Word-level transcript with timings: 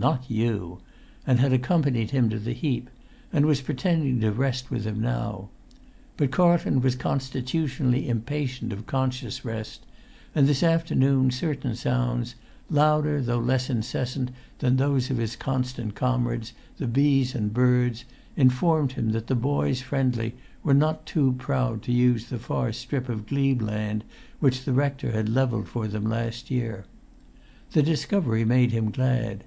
Not 0.00 0.30
you!" 0.30 0.78
and 1.26 1.40
had 1.40 1.52
accompanied 1.52 2.12
him 2.12 2.30
to 2.30 2.38
the 2.38 2.52
heap, 2.52 2.88
and 3.32 3.44
was 3.46 3.60
pretending 3.60 4.20
to 4.20 4.30
rest 4.30 4.70
with 4.70 4.84
him 4.84 5.00
now. 5.02 5.48
But 6.16 6.30
Carlton 6.30 6.80
was 6.82 6.94
constitutionally 6.94 8.08
impatient 8.08 8.72
of 8.72 8.86
conscious 8.86 9.44
rest; 9.44 9.84
and 10.36 10.46
this 10.46 10.62
afternoon 10.62 11.32
certain 11.32 11.74
sounds, 11.74 12.36
louder 12.70 13.20
though 13.20 13.40
less 13.40 13.68
incessant 13.68 14.30
than 14.60 14.76
those 14.76 15.10
of 15.10 15.16
his 15.16 15.34
constant 15.34 15.96
comrades, 15.96 16.52
the 16.76 16.86
bees 16.86 17.34
and 17.34 17.52
birds, 17.52 18.04
informed 18.36 18.92
him 18.92 19.10
that 19.10 19.26
the 19.26 19.34
Boys' 19.34 19.80
Friendly 19.80 20.36
were 20.62 20.74
not 20.74 21.06
too 21.06 21.32
proud 21.38 21.82
to 21.82 21.90
use 21.90 22.26
the 22.26 22.38
far 22.38 22.70
strip 22.72 23.08
of 23.08 23.26
glebe 23.26 23.62
land 23.62 24.04
which 24.38 24.64
the 24.64 24.72
rector 24.72 25.10
had 25.10 25.28
levelled 25.28 25.66
for 25.66 25.88
them 25.88 26.04
last 26.04 26.52
year. 26.52 26.84
The 27.72 27.82
discovery 27.82 28.44
made 28.44 28.70
him 28.70 28.92
glad. 28.92 29.42